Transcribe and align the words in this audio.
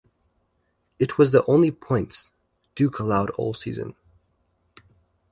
It 0.97 1.19
was 1.19 1.29
the 1.29 1.45
only 1.47 1.69
points 1.69 2.31
Duke 2.73 2.97
allowed 2.97 3.29
all 3.37 3.53
season. 3.53 3.93